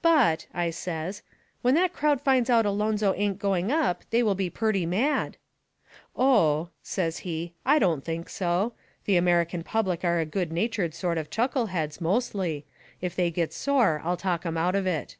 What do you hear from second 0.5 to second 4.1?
I says, "when that crowd finds out Alonzo ain't going up